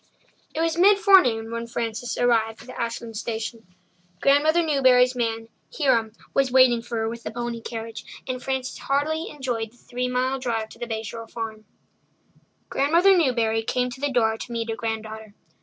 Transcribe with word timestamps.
It 0.55 0.61
was 0.61 0.79
mid 0.79 0.97
forenoon 0.97 1.51
when 1.51 1.67
Frances 1.67 2.17
arrived 2.17 2.63
at 2.67 2.75
Ashland 2.75 3.15
station. 3.15 3.67
Grandmother 4.19 4.63
Newbury's 4.63 5.15
man, 5.15 5.47
Hiram, 5.77 6.13
was 6.33 6.51
waiting 6.51 6.81
for 6.81 6.97
her 6.97 7.07
with 7.07 7.21
the 7.21 7.29
pony 7.29 7.61
carriage, 7.61 8.03
and 8.27 8.41
Frances 8.41 8.79
heartily 8.79 9.29
enjoyed 9.29 9.69
the 9.71 9.77
three 9.77 10.07
mile 10.07 10.39
drive 10.39 10.69
to 10.69 10.79
the 10.79 10.87
Bay 10.87 11.03
Shore 11.03 11.27
Farm. 11.27 11.65
Grandmother 12.67 13.15
Newbury 13.15 13.61
came 13.61 13.91
to 13.91 14.01
the 14.01 14.09
door 14.11 14.39
to 14.39 14.51
meet 14.51 14.71
her 14.71 14.75
granddaughter. 14.75 15.35